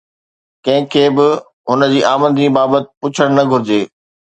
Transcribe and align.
ڪنهن 0.65 0.83
کي 0.95 1.03
به 1.17 1.27
هن 1.73 1.81
جي 1.93 2.01
آمدني 2.15 2.47
بابت 2.59 2.85
پڇڻ 3.01 3.27
نه 3.39 3.43
گهرجي 3.55 3.81